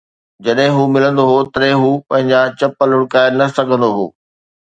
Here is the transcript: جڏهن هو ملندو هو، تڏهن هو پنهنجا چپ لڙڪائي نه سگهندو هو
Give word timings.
جڏهن 0.45 0.69
هو 0.77 0.83
ملندو 0.93 1.23
هو، 1.31 1.35
تڏهن 1.57 1.75
هو 1.83 1.89
پنهنجا 2.09 2.41
چپ 2.59 2.75
لڙڪائي 2.93 3.29
نه 3.39 3.45
سگهندو 3.59 3.89
هو 3.99 4.05